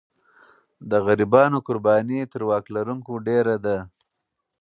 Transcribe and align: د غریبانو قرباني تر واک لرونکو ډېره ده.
د 0.89 0.91
غریبانو 1.05 1.57
قرباني 1.67 2.19
تر 2.31 2.41
واک 2.49 2.65
لرونکو 2.75 3.13
ډېره 3.27 3.55
ده. 3.65 3.77